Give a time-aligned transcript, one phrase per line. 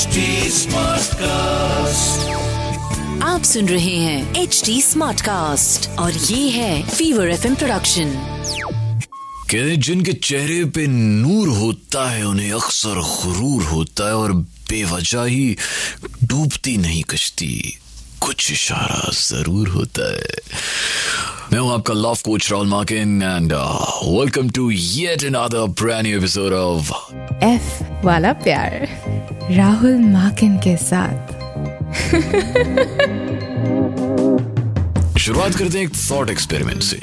[0.00, 0.20] HD
[0.56, 2.20] Smartcast.
[3.22, 8.12] आप सुन रहे हैं एच डी स्मार्ट कास्ट और ये है फीवर एफ़ प्रोडक्शन
[9.50, 14.32] कहते जिनके चेहरे पे नूर होता है उन्हें अक्सर गुरूर होता है और
[14.70, 15.56] बेवजह ही
[16.24, 17.52] डूबती नहीं कश्ती।
[18.20, 20.36] कुछ इशारा ज़रूर होता है।
[21.52, 26.52] मैं हूँ आपका love coach Rahul Makin and welcome to yet another brand new episode
[26.52, 26.92] of
[27.44, 31.32] F वाला प्यार। राहुल माकिन के साथ।
[35.18, 37.00] शुरुआत करते हैं एक थॉट एक्सपेरिमेंट से।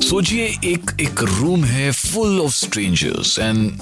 [0.00, 3.80] सोचिए एक एक रूम है फुल ऑफ़ स्ट्रेंजर्स एंड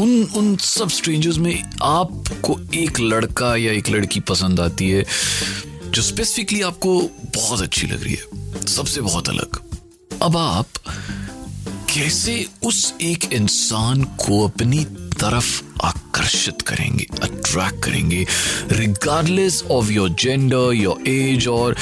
[0.00, 5.04] उन उन सब स्ट्रेंजर्स में आपको एक लड़का या एक लड़की पसंद आती है,
[5.90, 7.00] जो स्पेसिफिकली आपको
[7.36, 9.60] बहुत अच्छी लग रही है, सबसे बहुत अलग।
[10.22, 10.66] अब आप
[11.90, 14.84] कैसे उस एक इंसान को अपनी
[15.20, 15.62] तरफ़
[16.24, 18.24] आकर्षित करेंगे अट्रैक्ट करेंगे
[18.72, 21.76] regardless of your gender your age और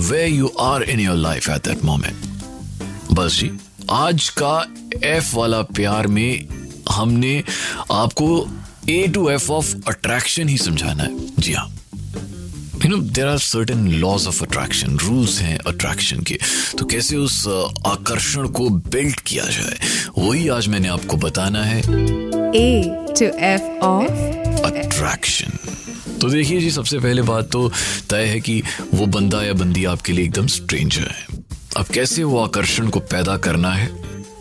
[0.00, 3.50] way you are in your life at that moment बस जी,
[3.90, 4.54] आज का
[5.04, 6.46] एफ़ वाला प्यार में
[6.90, 7.42] हमने
[7.92, 8.28] आपको
[8.90, 11.68] A to F of attraction ही समझाना है। जी हाँ।
[12.84, 16.38] You know there are certain laws of attraction rules हैं अट्रैक्शन के।
[16.78, 17.46] तो कैसे उस
[17.86, 19.78] आकर्षण को बिल्ड किया जाए,
[20.18, 26.98] वही आज मैंने आपको बताना है। A to F of attraction तो देखिए जी सबसे
[26.98, 27.68] पहले बात तो
[28.10, 28.62] तय है कि
[28.94, 31.26] वो बंदा या बंदी आपके लिए एकदम स्ट्रेंजर है।
[31.76, 33.90] अब कैसे वो आकर्षण को पैदा करना है?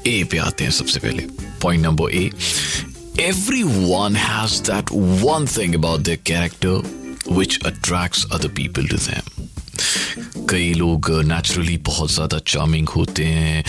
[0.07, 1.23] ए पे आते हैं सबसे पहले।
[1.61, 2.29] Point number A
[3.63, 4.91] everyone has that
[5.23, 9.45] one thing about their character which attracts other people to them
[10.49, 13.63] कई लोग नेचुरली बहुत ज़्यादा चार्मिंग होते हैं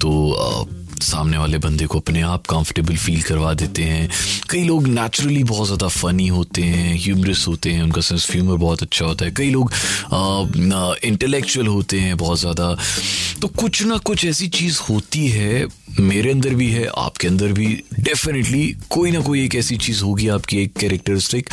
[0.00, 0.64] तो अ,
[1.02, 4.08] सामने वाले बंदे को अपने आप कंफर्टेबल फील करवा देते हैं।
[4.50, 8.82] कई लोग नेचुरली बहुत ज़्यादा फनी होते हैं ह्यूमरस होते हैं, उनका सेंस ह्यूमर बहुत
[8.82, 9.72] अच्छा होता है। कई लोग
[11.04, 12.76] इंटेलेक्चुअल होते हैं बहुत ज़्यादा।
[13.40, 15.66] तो कुछ ना कुछ ऐसी चीज़ होती है,
[16.00, 17.66] मेरे अंदर भी है, आपके अंदर भी।
[18.00, 21.48] डेफिनेटली कोई ना कोई एक ऐसी चीज़ होगी आपकी, एक कैरेक्टरिस्टिक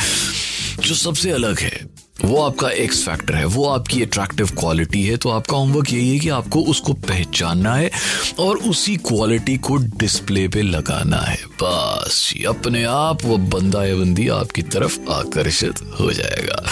[0.80, 1.91] जो सबसे अलग है।
[2.24, 6.18] वो आपका एक्स फैक्टर है, वो आपकी अट्रैक्टिव क्वालिटी है तो आपका होमवर्क यही है
[6.18, 7.90] कि आपको उसको पहचानना है
[8.38, 14.28] और उसी क्वालिटी को डिस्प्ले पे लगाना है। बस अपने आप वो बंदा या बंदी
[14.28, 16.62] आपकी तरफ़ आकर्षित हो जाएगा।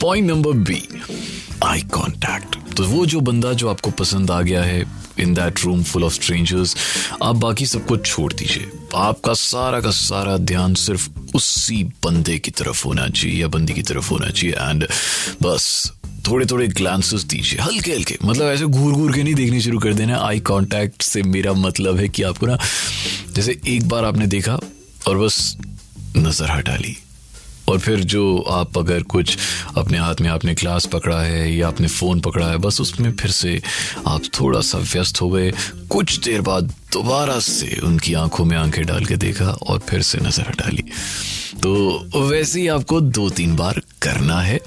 [0.00, 0.82] Point number B
[1.64, 4.84] eye contact तो वो जो बंदा जो आपको पसंद आ गया है
[5.20, 6.76] in that room full of strangers
[7.22, 12.84] आप बाकी सबको छोड़ दीजिए। आपका सारा का सारा ध्यान सिर्फ़ उसी बंदे की तरफ़
[12.84, 14.86] होना चाहिए, या बंदी की तरफ़ होना चाहिए। एंड
[15.42, 15.92] बस
[16.28, 19.94] थोड़े थोड़े ग्लांसेस दीजिए। हल्के हल्के मतलब ऐसे घूर घूर के नहीं देखने शुरू कर
[19.94, 22.58] देना। आई कांटेक्ट से मेरा मतलब है कि आपको ना,
[23.34, 24.58] जैसे एक बार आपने देखा
[25.08, 25.56] और बस
[26.16, 26.96] नज़र हटा ली।
[27.70, 29.36] और फिर जो आप अगर कुछ
[29.76, 33.30] अपने हाथ में आपने क्लास पकड़ा है या आपने फ़ोन पकड़ा है, बस उसमें फिर
[33.30, 33.60] से
[34.06, 35.52] आप थोड़ा सा व्यस्त हो गए।
[35.90, 40.18] कुछ देर बाद दोबारा से उनकी आँखों में आँखें डाल के देखा और फिर से
[40.18, 40.84] नज़र हटा ली।
[41.62, 44.58] तो वैसे ही आपको दो तीन बार करना है।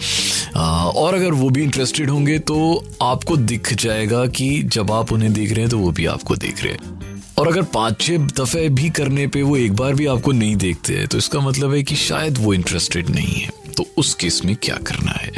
[0.56, 2.58] और अगर वो भी इंटरेस्टेड होंगे तो
[3.02, 6.63] आपको दिख जाएगा कि जब आप उन्हें देख रहे हैं तो वो भी आपको देख
[6.63, 7.03] रहे हैं।
[7.38, 10.98] और अगर पाँच छह दफे भी करने पे वो एक बार भी आपको नहीं देखते
[10.98, 14.56] हैं तो इसका मतलब है कि शायद वो इंटरेस्टेड नहीं है। तो उस केस में
[14.56, 15.32] क्या करना है?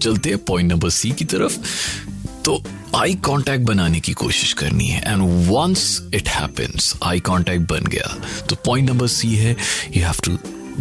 [0.00, 1.58] चलते हैं पॉइंट नंबर सी की तरफ़।
[2.44, 2.62] तो
[2.96, 8.16] आई कांटेक्ट बनाने की कोशिश करनी है। And once it happens eye contact बन गया।
[8.48, 9.56] तो पॉइंट नंबर सी है
[9.96, 10.38] you have to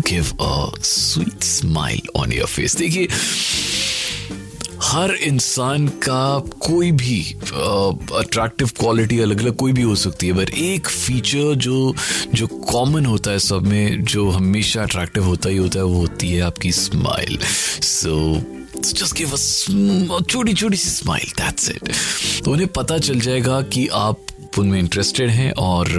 [0.09, 3.07] give a sweet smile on your face देखिए
[4.87, 7.35] हर इंसान का कोई भी
[8.17, 11.95] अट्रैक्टिव क्वालिटी अलग अलग कोई भी हो सकती है पर एक फीचर जो
[12.33, 16.29] जो कॉमन होता है सब में, जो हमेशा अट्रैक्टिव होता ही होता है, वो होती
[16.29, 17.39] है आपकी स्माइल
[17.81, 18.41] सो
[18.77, 19.29] जस्ट गिव
[20.21, 21.91] छोटी छोटी सी स्माइल दैट्स इट
[22.45, 24.19] तो उन्हें पता चल जाएगा कि आप
[24.59, 25.89] उनमें इंटरेस्टेड हैं और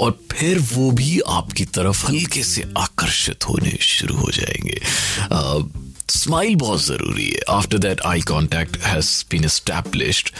[0.00, 4.80] और फिर वो भी आपकी तरफ़ हल्के से आकर्षित होने शुरू हो जाएँगे।
[6.08, 10.30] स्माइल बहुत ज़रूरी है। After that eye contact has been established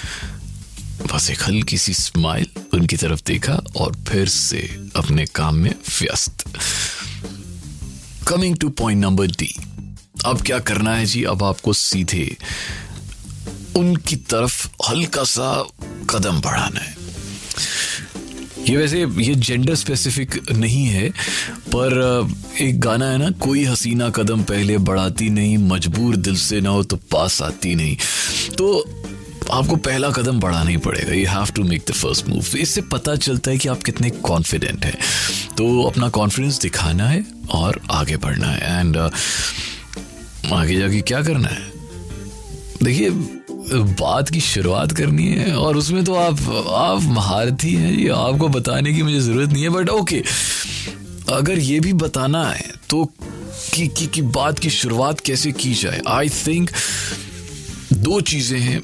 [1.13, 4.59] बस एक हल्की सी स्माइल उनकी तरफ़ देखा और फिर से
[4.97, 6.45] अपने काम में व्यस्त।
[8.29, 9.55] Coming to point number D
[10.27, 11.25] अब क्या करना है जी?
[11.25, 12.37] अब आपको सीधे
[13.77, 15.53] उनकी तरफ़ हल्का सा
[16.11, 17.04] कदम बढ़ाना है।
[18.69, 21.09] ये वैसे ये जेंडर स्पेसिफिक नहीं है
[21.75, 21.95] पर
[22.61, 26.83] एक गाना है ना कोई हसीना कदम पहले बढ़ाती नहीं मजबूर दिल से ना हो
[26.83, 27.97] तो पास आती नहीं।
[28.59, 28.69] तो
[29.53, 33.17] आपको पहला कदम बढ़ाना ही पड़ेगा you have to make the first move इससे पता
[33.17, 34.97] चलता है कि आप कितने कॉन्फिडेंट हैं।
[35.57, 41.49] तो अपना कॉन्फिडेंस दिखाना है और आगे बढ़ना है। एंड uh, आगे जाके क्या करना
[41.49, 41.73] है?
[42.83, 43.11] देखिए
[43.73, 46.41] बात की शुरुआत करनी है और उसमें तो आप
[46.73, 50.23] आप महारथी हैं ये आपको बताने की मुझे ज़रूरत नहीं है बट ओके
[51.29, 53.05] अगर ये भी बताना है तो
[53.75, 56.01] कि, कि, कि बात की शुरुआत कैसे की जाए?
[56.09, 56.71] आई थिंक
[57.93, 58.83] दो चीज़ें हैं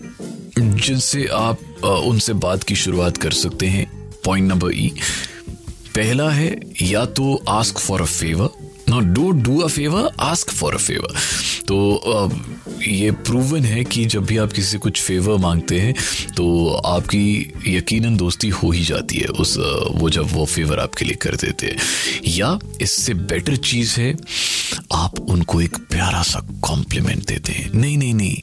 [0.76, 4.92] जिनसे आप उनसे बात की शुरुआत कर सकते हैं। पॉइंट नंबर ई
[5.96, 8.48] पहला है या तो ask for a favour
[8.88, 11.16] no don't do a favour ask for a favour
[11.68, 12.00] तो
[12.88, 15.94] ये प्रूवन है कि जब भी आप किसी से कुछ फेवर मांगते हैं
[16.36, 19.56] तो आपकी यकीनन दोस्ती हो ही जाती है उस
[19.94, 21.76] वो जब वो फेवर आपके लिए कर देते हैं।
[22.28, 24.16] या इससे बेटर चीज़ है,
[24.92, 28.36] आप उनको एक प्यारा सा कॉम्प्लीमेंट देते हैं। नहीं नहीं नहीं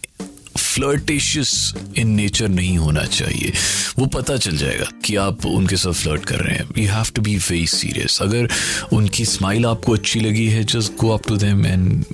[0.58, 3.54] फ्लर्टेशियस इन नेचर नहीं होना चाहिए।
[4.00, 7.22] वो पता चल जाएगा कि आप उनके साथ फ्लर्ट कर रहे हैं। You have to
[7.22, 8.48] be very serious अगर
[8.94, 12.06] उनकी स्माइल आपको अच्छी लगी है just go up to them and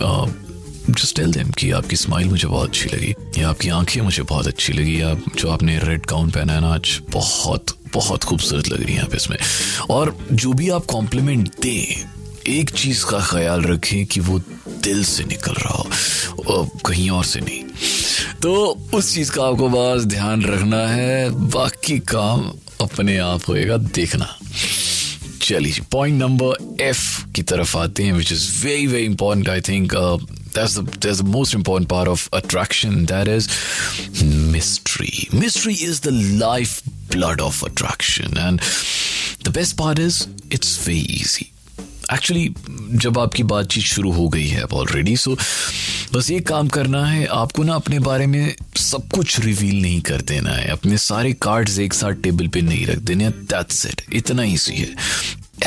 [0.90, 4.48] just tell them कि आपकी स्माइल मुझे बहुत अच्छी लगी, या आपकी आँखें मुझे बहुत
[4.48, 8.84] अच्छी लगी, या जो आपने रेड गाउन पहना है ना आज, बहुत बहुत खूबसूरत लग
[8.84, 9.38] रही है आप इसमें।
[9.90, 12.06] और जो भी आप कॉम्प्लीमेंट दें,
[12.48, 14.40] एक चीज़ का ख्याल रखें कि वो
[14.84, 17.64] दिल से निकल रहा हो कहीं और से नहीं।
[18.42, 18.54] तो
[18.94, 22.52] उस चीज़ का आपको बस ध्यान रखना है, बाकी काम
[22.82, 24.38] अपने आप होएगा, देखना।
[25.42, 29.94] चलिए पॉइंट नंबर एफ़ की तरफ़ आते हैं which is very very important I think
[30.54, 33.48] that's the that's the most important part of attraction that is
[34.58, 36.12] mystery mystery is the
[36.44, 36.76] life
[37.10, 38.60] blood of attraction and
[39.44, 41.50] the best part is it's very easy
[42.14, 42.48] actually
[43.04, 45.36] जब आपकी बातचीत शुरू हो गई है already so
[46.14, 50.22] बस ये काम करना है आपको ना अपने बारे में सब कुछ रिवील नहीं कर
[50.32, 54.44] देना है अपने सारे कार्ड्स एक साथ टेबल पे नहीं रख देने दैट्स इट इतना
[54.44, 54.96] ईजी है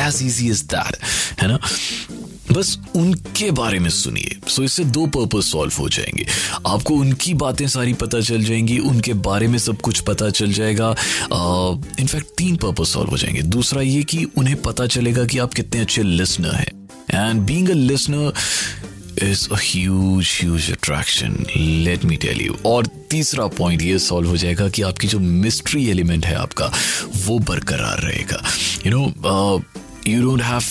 [0.06, 1.02] एज इजी इज़ दैट
[1.42, 1.58] है ना
[2.56, 6.26] बस उनके बारे में सुनिए। सो इससे दो पर्पज सॉल्व हो जाएँगे।
[6.66, 10.90] आपको उनकी बातें सारी पता चल जाएँगी, उनके बारे में सब कुछ पता चल जाएगा।
[12.00, 15.80] इनफैक्ट तीन पर्पज सॉल्व हो जाएँगे। दूसरा ये कि उन्हें पता चलेगा कि आप कितने
[15.80, 18.32] अच्छे लिसनर हैं। And being a listener
[19.22, 24.68] is a huge attraction let me tell you और तीसरा पॉइंट ये सॉल्व हो जाएगा
[24.68, 26.72] कि आपकी जो मिस्ट्री एलिमेंट है आपका,
[27.16, 28.42] वो बरकरार रहेगा।
[28.86, 29.62] You know
[30.08, 30.62] you don't have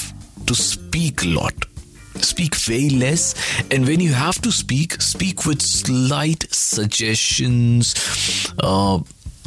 [0.56, 1.75] speak a lot.
[2.21, 3.35] Speak very less,
[3.71, 7.95] and when you have to speak, speak with slight suggestions,
[8.59, 8.99] uh,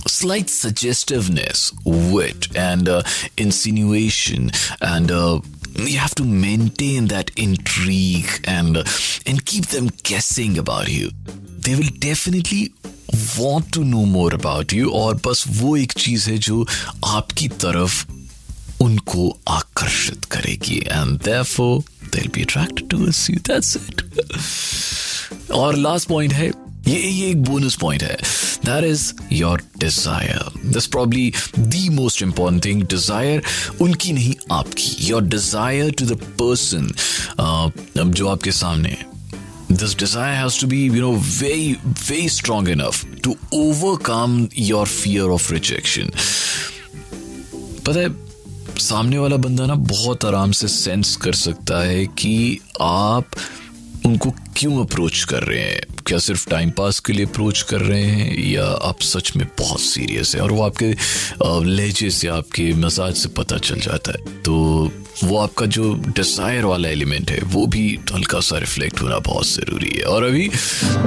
[0.07, 3.03] slight suggestiveness, wit, and uh,
[3.37, 4.49] insinuation,
[4.81, 5.39] and uh,
[5.75, 8.83] you have to maintain that intrigue and uh,
[9.25, 11.11] and keep them guessing about you.
[11.59, 12.73] They will definitely
[13.37, 16.65] want to know more about you और बस वो एक चीज है जो
[17.05, 18.05] आपकी तरफ
[18.80, 21.82] उनको आकर्षित करेगी। And therefore
[22.14, 24.02] they be attracted towards you that's it
[25.52, 26.48] और लास्ट पॉइंट है,
[26.88, 28.16] ये ये एक बोनस पॉइंट है।
[28.64, 33.42] That is your desire this probably the most important thing desire
[33.80, 36.90] उनकी नहीं, आपकी। Your desire to the person
[37.98, 39.06] जो आपके सामने है।
[39.70, 41.64] This desire has to be, you know, very
[42.02, 44.36] very strong enough to overcome
[44.68, 46.12] your fear of rejection.
[47.86, 48.08] पता है
[48.78, 53.30] सामने वाला बंदा ना बहुत आराम से सेंस कर सकता है कि आप
[54.06, 55.80] उनको क्यों अप्रोच कर रहे हैं?
[56.06, 59.80] क्या सिर्फ़ टाइम पास के लिए अप्रोच कर रहे हैं या आप सच में बहुत
[59.80, 60.40] सीरियस है?
[60.40, 60.94] और वो आपके
[61.66, 64.54] लहजे से आपके मजाज से पता चल जाता है। तो
[65.24, 69.92] वो आपका जो डिज़ायर वाला एलिमेंट है वो भी हल्का सा रिफ्लेक्ट होना बहुत ज़रूरी
[69.96, 70.50] है। और अभी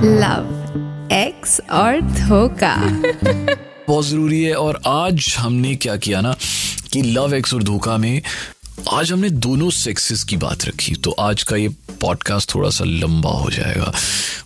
[0.03, 2.75] लव एक्स और धोखा।
[3.88, 6.36] बहुत ज़रूरी है। और आज हमने क्या किया ना
[6.91, 8.21] कि लव एक्स और धोखा में
[8.91, 11.69] आज हमने दोनों सेक्सेस की बात रखी तो आज का ये
[12.01, 13.93] पॉडकास्ट थोड़ा सा लंबा हो जाएगा।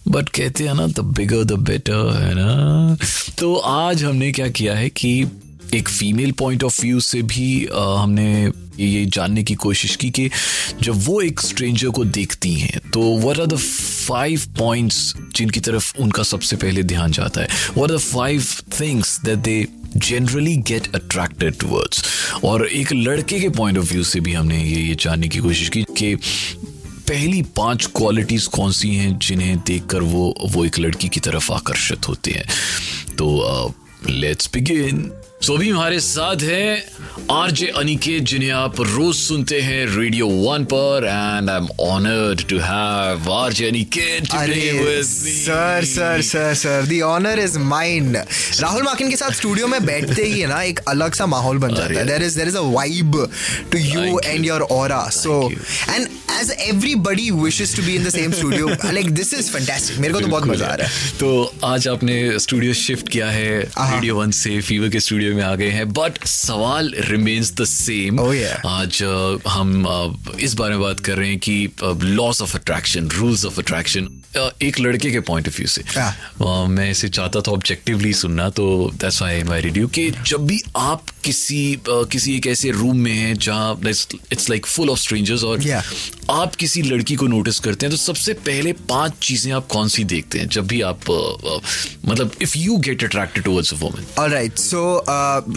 [0.07, 2.97] बट कहते हैं ना द बिगर द बेटर है ना?
[3.39, 5.25] तो आज हमने क्या किया है कि
[5.73, 10.29] एक फीमेल पॉइंट ऑफ़ व्यू से भी आ, हमने ये जानने की कोशिश की कि
[10.81, 13.55] जब वो एक स्ट्रेंजर को देखती हैं तो what are the
[14.07, 17.47] five points जिनकी तरफ़ उनका सबसे पहले ध्यान जाता है?
[17.77, 18.45] What are the five
[18.79, 22.03] things that they generally get attracted towards
[22.43, 25.69] और एक लड़के के पॉइंट ऑफ़ व्यू से भी हमने ये ये जानने की कोशिश
[25.69, 26.15] की कि
[27.09, 32.07] पहली पाँच क्वालिटीज कौन सी हैं जिन्हें देखकर वो वो एक लड़की की तरफ़ आकर्षित
[32.07, 32.45] होते हैं।
[33.17, 33.25] तो
[34.09, 35.11] लेट्स बिगिन
[35.41, 36.85] सो अभी हमारे साथ है
[37.31, 42.57] आरजे अनिकेत जिन्हें आप रोज सुनते हैं रेडियो वन पर and I am honoured to
[42.59, 44.27] have RJ Aniket
[45.05, 50.23] sir sir sir sir the honour is mine Rahul Makin के साथ स्टूडियो में बैठते
[50.23, 52.61] ही है ना एक अलग सा माहौल बन जाता है। There is there is a
[52.61, 53.27] vibe
[53.71, 56.07] to you and your aura so and
[56.39, 60.19] as everybody wishes to be in the same studio like this is fantastic मेरे को
[60.21, 64.15] तो बहुत मज़ा आ रहा है। तो आज आपने स्टूडियो शिफ्ट किया है हाँ। रेडियो
[64.19, 68.19] वन से फीवर के स्टूडियो में आ गए हैं बट सवाल रिमेन्स द सेम
[68.67, 71.69] आज अ, हम अ, इस बारे में बात कर रहे हैं कि
[72.03, 74.09] laws of attraction rules of attraction
[74.61, 78.49] एक लड़के के पॉइंट ऑफ़ व्यू से। हाँ। अ, मैं इसे चाहता था ऑब्जेक्टिवली सुनना
[78.59, 82.97] तो that's why I invited you कि जब भी आप किसी किसी एक ऐसे रूम
[82.97, 85.83] में हैं जहाँ it's like full of strangers और Yeah.
[86.31, 90.03] आप किसी लड़की को नोटिस करते हैं तो सबसे पहले पाँच चीज़ें आप कौन सी
[90.03, 90.99] देखते हैं जब भी आप
[92.07, 95.14] मतलब if you get attracted towards a woman so uh,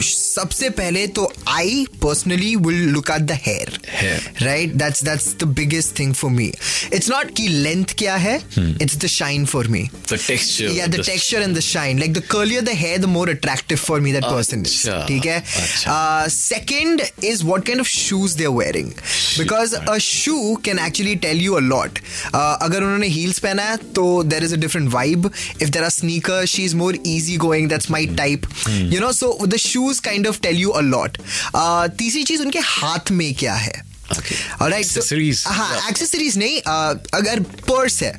[0.09, 4.43] सबसे पहले तो I personally will look at the hair Hair.
[4.43, 6.50] Right that's that's the biggest thing for me
[6.95, 11.03] it's not कि लेंथ क्या है it's the shine for me the texture Yeah, the
[11.07, 12.00] texture and the shine.
[12.03, 14.75] Like the curlier the hair, the more attractive for me that person is.
[14.75, 15.37] अच्छा, ठीक है?
[15.62, 15.95] अच्छा.
[15.95, 18.91] Uh, second is what kind of shoes they're wearing.
[19.38, 22.00] Because a shoe can actually tell you a lot.
[22.33, 25.29] Uh, अगर उन्होंने heels पहना है तो there is a different vibe.
[25.67, 27.69] If there are sneakers, she's more easygoing.
[27.75, 28.47] That's my type.
[28.95, 31.19] You know, so the shoes kind of tell you a lot lot
[31.99, 33.88] तीसरी चीज़ उनके हाथ में क्या है?
[34.11, 34.37] Okay.
[34.61, 34.87] Alright,
[35.47, 38.12] हाँ एक्सेसरीज नहीं uh, अगर पर्स है.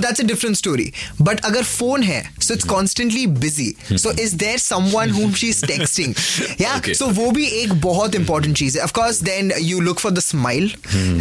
[0.00, 4.58] That's a different story but अगर फ़ोन है so it's constantly busy so is there
[4.58, 6.14] someone whom she is texting
[6.60, 8.84] या सो वो भी एक बहुत इंपॉर्टेंट चीज़ है.
[8.84, 10.72] Of course then you look for the smile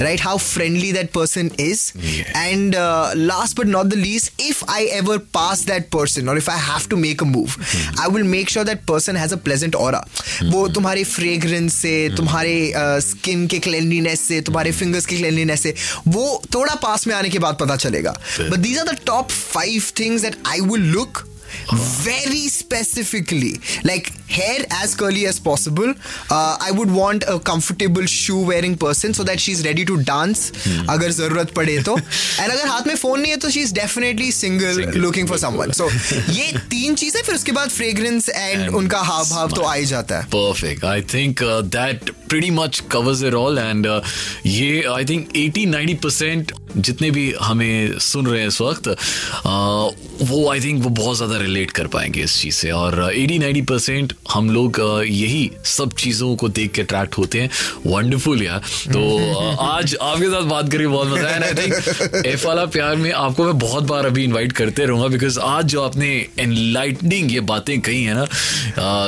[0.02, 1.92] right how friendly that person is
[2.38, 2.76] and
[3.18, 6.90] last but not the least if I ever pass that person और if I have
[6.90, 7.56] to make a move
[8.00, 10.06] I will make sure that person has a pleasant aura
[10.44, 13.60] वो तुम्हारे fragrance से तुम्हारे skin के
[14.02, 15.74] cleanliness से तुम्हारे fingers की cleanliness से
[16.08, 19.84] वो थोड़ा पास में आने के बाद पता चलेगा। But these are the top five
[20.00, 21.28] things that I will look
[21.74, 23.54] very specifically
[23.88, 25.94] like hair as curly as possible
[26.30, 30.44] uh, i would want a comfortable shoe wearing person so that she's ready to dance
[30.90, 34.32] अगर ज़रूरत पड़े तो and अगर हाथ में phone नहीं है तो she is definitely
[34.32, 34.98] single Single.
[34.98, 35.90] Looking for someone so
[36.32, 39.86] ये तीन चीज़ें फिर उसके बाद फ्रेग्रेंस एंड And उनका हाव भाव तो आ ही
[39.86, 40.84] जाता है Perfect.
[40.84, 44.02] I think uh, that pretty much covers it all and uh,
[44.46, 50.50] ये I think 80-90 परसेंट जितने भी हमें सुन रहे हैं इस वक्त uh, वो
[50.52, 54.14] आई थिंक वो बहुत ज़्यादा रिलेट कर पाएँगे इस चीज़ से और एटी नाइनटी परसेंट
[54.26, 57.50] हम लोग यही सब चीज़ों को देख के अट्रैक्ट होते हैं।
[57.86, 62.66] वंडरफुल यार। तो आज आपके साथ बात करके बहुत मज़ा आया। आई थिंक एफ़ वाला
[62.68, 66.10] प्यार में आपको मैं बहुत बार अभी इनवाइट करते रहूँगा बिकॉज़ आज जो आपने
[66.40, 68.26] एनलाइटनिंग ये बातें कही है ना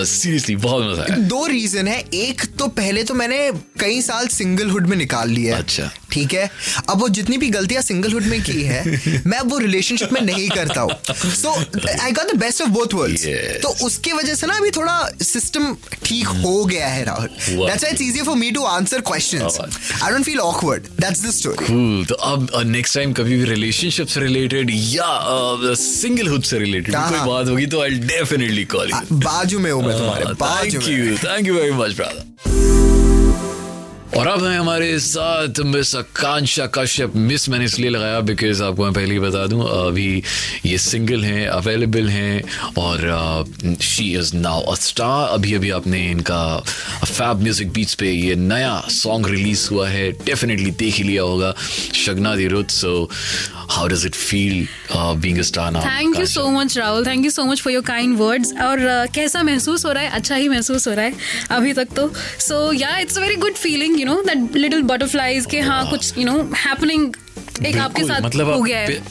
[0.05, 4.87] सीरियसली बहुत मज़ा आया। दो रीजन है। एक तो पहले तो मैंने कई साल सिंगलहुड
[4.87, 6.49] में निकाल लिया है। अच्छा। ठीक है?
[6.89, 8.83] अब वो जितनी भी गलतियाँ सिंगलहुड में की है
[9.27, 10.91] मैं अब वो रिलेशनशिप में नहीं करता हूँ।
[11.35, 11.53] So
[12.01, 13.25] I got the best of both worlds
[13.63, 17.27] तो उसके वजह से ना अभी थोड़ा सिस्टम ठीक हो गया है Rahul.
[17.27, 19.59] That's why it's easier for me to answer questions
[20.03, 22.07] I don't feel awkward that's the story Cool.
[22.09, 25.09] तो अब नेक्स्ट टाइम कभी भी रिलेशनशिप से रिलेटेड या
[25.75, 29.71] सिंगलहुड से रिलेटेड हाँ, कोई हाँ। बात होगी तो आई डेफिनेटली कॉल यू बाजू में
[29.71, 32.82] हूँ मैं तुम्हारे बाजू thank you thank you very much brother
[34.17, 38.93] और अब है हमारे साथ मिस आकांक्षा कश्यप। मिस मैंने इसलिए लगाया बिकॉज़ आपको मैं
[38.93, 40.21] पहले ही बता दूँ, अभी
[40.65, 42.43] ये सिंगल हैं अवेलेबल हैं
[42.77, 46.43] और she is now a star अभी अभी आपने इनका
[47.05, 51.53] फैब म्यूज़िक बीच पे ये नया सॉन्ग रिलीज़ हुआ है। डेफिनेटली देख ही लिया होगा।
[52.05, 53.09] Shagna Di Rut so
[53.69, 57.31] how does it feel being a star now thank you so much Rahul thank you
[57.31, 60.09] so much for your kind words और uh, कैसा महसूस हो रहा है?
[60.09, 61.13] अच्छा ही महसूस हो रहा है
[61.51, 62.11] अभी तक तो।
[62.47, 66.17] So yeah it's a very good feeling you know that little butterflies के हाँ कुछ
[66.17, 67.13] यू नो हैपनिंग
[67.65, 69.01] एक आपके बिल्कुल, साथ मतलब हो गया है।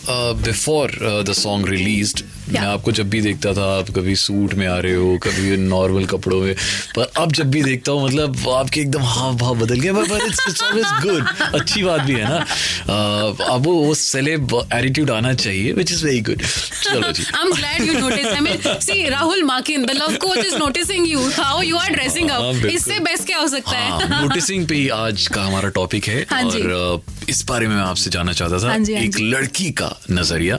[0.42, 0.90] बिफोर
[1.28, 2.21] द सॉन्ग रिलीज्ड
[2.61, 6.04] मैं आपको जब भी देखता था आप कभी सूट में आ रहे हो कभी नॉर्मल
[6.06, 6.54] कपड़ों में
[6.97, 10.87] पर अब जब भी देखता हूँ मतलब आपके एकदम हाव भाव बदल पर इट्स ऑलवेज
[10.87, 12.47] गुड अच्छी बात भी है ना?
[12.82, 16.42] Uh, अब वो सेलेब एटीट्यूड आना चाहिए विच इज़ वेरी गुड
[16.82, 18.37] चलो जी। I'm glad you noticed.
[18.37, 22.30] I mean, see, Rahul Makin, the love coach is noticing you, how you are dressing
[22.30, 22.52] हाँ, up.
[22.52, 24.23] बिल्कुल। इससे बेस्ट क्या हो सकता हाँ?
[24.23, 27.82] नोटिसिंग पे ही आज का हमारा टॉपिक है हाँ और uh, इस बारे में मैं
[27.82, 30.59] आपसे जानना चाहता था हाँ एक लड़की का नज़रिया।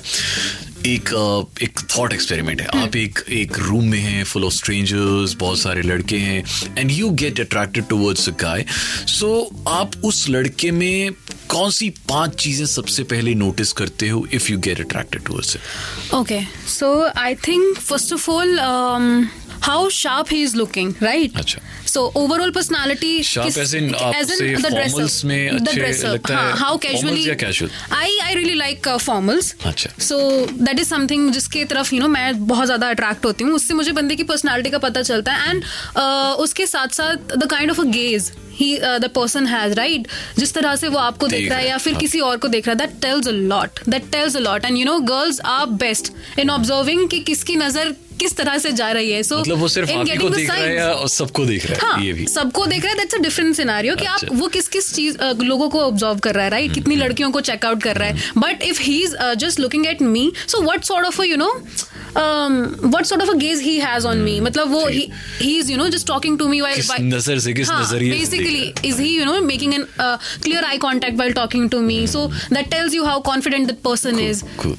[0.86, 1.10] एक
[1.62, 5.82] एक थॉट एक्सपेरिमेंट है। आप एक एक रूम में हैं फुल ऑफ़ स्ट्रेंजर्स बहुत सारे
[5.82, 6.44] लड़के हैं
[6.78, 8.66] and you get attracted towards a guy
[9.08, 9.30] so
[9.68, 11.12] आप उस लड़के में
[11.50, 15.58] कौन सी पाँच चीज़ें सबसे पहले नोटिस करते हो if you get attracted towards
[16.14, 22.02] okay so I think first of of how sharp he is looking right अच्छा। So
[22.16, 26.54] overall personality Sharp as in आपसे formals में अच्छे लगता है?
[26.58, 27.70] हाउ कैजुअली या casual?
[27.94, 30.20] I I really like formals अच्छा। So
[30.52, 33.92] that is something जिसके तरफ़ यू नो मैं बहुत ज़्यादा अट्रैक्ट होती हूँ उससे मुझे
[33.92, 35.64] बंदे की पर्सनालिटी का पता चलता है एंड
[36.40, 40.08] उसके साथ साथ the kind of a gaze he the person has right
[40.40, 42.48] जिस तरह से वो आपको देख देख रहा है या फिर हाँ। किसी और को
[42.48, 45.40] देख रहा है that tells a lot that tells a lot and you know girls
[45.48, 49.22] are best in observing कि किसकी नज़र किस तरह से जा रही है?
[49.24, 51.92] सो मतलब वो सिर्फ़ आप को देख रहा है या सबको देख रहा है?
[51.92, 54.48] हाँ ये भी। सबको देख रहा है दैट्स अ डिफरेंट सिनारियो कि आप अच्छा। वो
[54.48, 57.98] किस किस चीज़ लोगों को ऑब्ज़र्व कर रहा है राइट कितनी लड़कियों को चेकआउट कर
[57.98, 59.16] रहा है। But if he is
[59.46, 61.52] just looking at me so what sort of you know
[62.18, 65.10] what sort of a gaze he has on me मतलब वो he
[65.42, 68.90] is you know just talking to me किस नज़र से किस नज़रिए से देख basically
[68.90, 69.16] is he?
[69.18, 71.96] You know making an clear eye while talking to me?
[72.08, 72.22] so
[72.56, 74.44] that tells you how confident that person is.
[74.58, 74.78] Cool.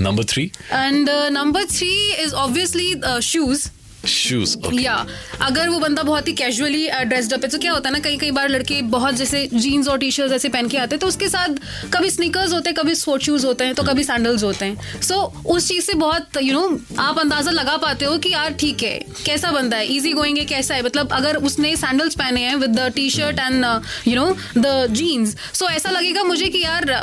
[0.00, 3.70] Number three, and uh, number three is obviously uh, shoes
[4.04, 4.56] shoes.
[4.56, 4.78] Okay.
[4.78, 4.94] या
[5.42, 8.16] अगर वो बंदा बहुत ही casually dressed up है तो क्या होता है ना कई
[8.16, 11.06] कई बार लड़के बहुत जैसे जीन्स और टी शर्ट ऐसे पहन के आते हैं तो
[11.06, 11.60] उसके साथ
[11.94, 15.20] कभी स्नीकर्स होते हैं कभी स्पोर्ट शूज़ होते हैं तो कभी सैंडल्स होते हैं सो
[15.46, 18.98] उस चीज़ से बहुत यू नो आप अंदाज़ा लगा पाते हो कि यार ठीक है
[19.26, 22.78] कैसा बंदा है इजी गोइंग है कैसा है मतलब अगर उसने सैंडल्स पहने हैं with
[22.78, 23.64] the T shirt and
[24.08, 26.94] you know the jeans so ऐसा लगेगा मुझे कि यार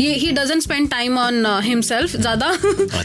[0.00, 2.50] ये he doesn't spend time on himself ज़्यादा।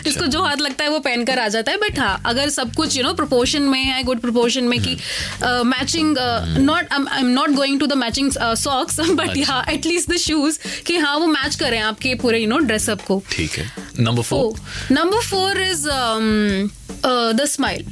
[0.08, 2.98] इसको जो हाथ लगता है वो पहनकर आ जाता है। बट हाँ अगर सब कुछ
[2.98, 4.98] यू नो प्रोपोर्शन में है गुड प्रोपोर्शन में कि
[5.66, 6.16] matching
[6.60, 10.98] not I am not going to the matching socks but yeah at least the shoes कि
[10.98, 13.70] हाँ वो मैच करें आपके पूरे यू नो ड्रेसअप को। ठीक है.
[14.00, 14.46] Number four,
[14.92, 15.88] number four is
[17.06, 17.86] the smile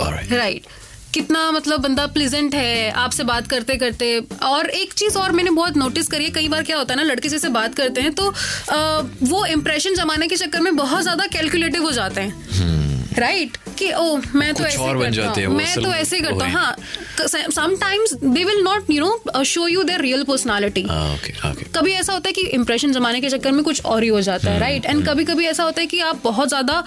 [0.00, 0.32] right.
[0.32, 0.66] Right
[1.14, 5.76] कितना मतलब बंदा प्लेजेंट है आपसे बात करते करते। और एक चीज़ और मैंने बहुत
[5.76, 8.28] नोटिस करी है कई बार क्या होता है ना लड़के जैसे बात करते हैं तो
[8.28, 13.90] आ, वो इम्प्रेशन जमाने के चक्कर में बहुत ज़्यादा कैलकुलेटिव हो जाते हैं। राइट कि
[13.92, 17.50] ओ मैं तो ऐसे और बन करता जाते हैं। मैं तो ऐसे करता हूँ। हैं।
[17.50, 20.84] Sometimes they will not you know show you their real personality.
[21.76, 24.50] कभी ऐसा होता है कि इंप्रेशन जमाने के चक्कर में कुछ और ही हो जाता
[24.50, 26.82] है राइट एंड कभी कभी ऐसा होता है कि आप बहुत ज़्यादा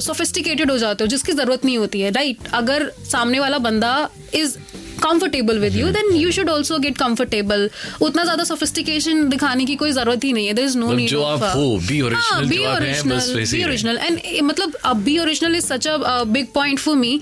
[0.00, 4.56] सोफिस्टिकेटेड हो जाते हो जिसकी ज़रूरत नहीं होती है राइट अगर सामने वाला बंदा is
[5.00, 5.76] comfortable with.
[5.76, 7.68] You then you should also get comfortable
[8.00, 10.52] उतना ज़्यादा सोफिस्टिकेशन दिखाने की कोई ज़रूरत ही नहीं है.
[10.54, 15.18] देर इज़ नो नीड जो आप हो, be original be original and मतलब अब be
[15.18, 17.20] original is such a big point for me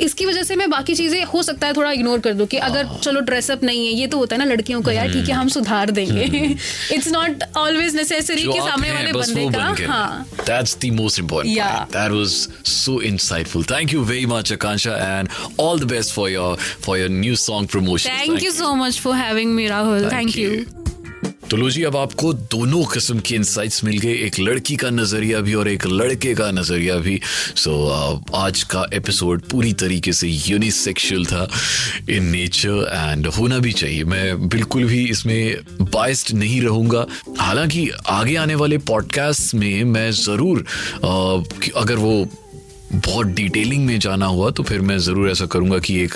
[0.00, 2.84] इसकी वजह से मैं बाकी चीज़ें हो सकता है थोड़ा इग्नोर कर दूँ कि अगर
[2.86, 5.34] हाँ। चलो ड्रेसअप नहीं है ये तो होता है ना लड़कियों को यार ठीक है
[5.34, 6.24] हम सुधार देंगे
[6.94, 11.50] it's not always necessary hmm. कि सामने वाले बंदे का हाँ That's the most important
[11.50, 11.74] Yeah.
[11.74, 11.92] point.
[11.92, 13.66] That was so insightful.
[13.66, 17.68] Thank you very much, Akansha, and all the best for your for your new song
[17.68, 18.18] promotion.
[18.18, 20.79] Thank you so much for having me Rahul thank you
[21.50, 25.40] तो लो जी अब आपको दोनों किस्म के insights मिल गए एक लड़की का नज़रिया
[25.40, 27.20] भी और एक लड़के का नज़रिया भी।
[27.56, 31.48] सो so, आज का एपिसोड पूरी तरीके से यूनिसेक्सुअल था
[32.10, 37.06] इन नेचर एंड होना भी चाहिए। मैं बिल्कुल भी इसमें बाइस्ड नहीं रहूँगा।
[37.38, 40.64] हालाँकि आगे आने वाले पॉडकास्ट में मैं ज़रूर
[41.04, 41.42] अ,
[41.76, 42.28] अगर वो
[42.94, 46.14] बहुत डिटेलिंग में जाना हुआ तो फिर मैं ज़रूर ऐसा करूँगा कि एक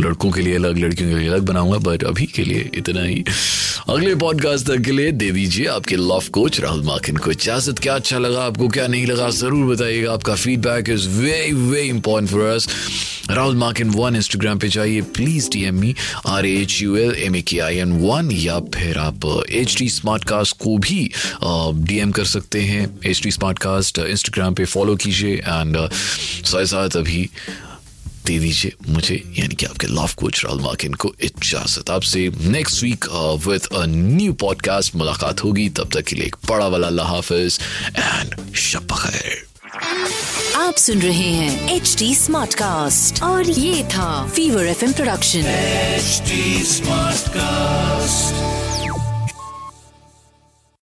[0.00, 3.24] लड़कों के लिए अलग, लड़कियों के लिए अलग बनाऊँगा बट अभी के लिए इतना ही।
[3.88, 7.94] अगले पॉडकास्ट तक के लिए दे दीजिए आपके लव कोच राहुल माकिन को इजाज़त। क्या
[7.94, 12.40] अच्छा लगा आपको, क्या नहीं लगा, ज़रूर बताइएगा। आपका feedback is very very important for
[12.44, 12.68] us
[13.30, 15.94] Rahul Makin one Instagram पे जाइए please DM me
[16.26, 19.88] R H U L M A K I N one या फिर आप एच डी
[19.88, 21.00] स्मार्ट कास्ट को भी
[21.86, 25.76] डीएम कर सकते हैं। H D smart cast Instagram पे फॉलो कीजिए एंड
[26.44, 27.28] साथ साथ अभी
[28.26, 33.08] दे दीजिए मुझे यानी कि आपके लव कोच राहुल माकिन को इजाज़त आपसे next week
[33.46, 37.58] with a new podcast मुलाकात होगी तब तक के लिए एक बड़ा वाला अल्लाह हाफिज
[37.96, 39.50] एंड शब खैर
[40.56, 46.22] आप सुन रहे हैं एच डी स्मार्ट कास्ट और ये था fever F production H
[46.68, 48.61] smart Smartcast.